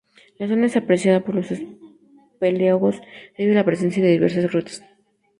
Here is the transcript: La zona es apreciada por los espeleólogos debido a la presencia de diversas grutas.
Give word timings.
La 0.39 0.47
zona 0.47 0.65
es 0.65 0.75
apreciada 0.75 1.19
por 1.23 1.35
los 1.35 1.51
espeleólogos 1.51 2.99
debido 3.37 3.53
a 3.55 3.59
la 3.59 3.65
presencia 3.65 4.01
de 4.03 4.09
diversas 4.09 4.51
grutas. 4.51 4.81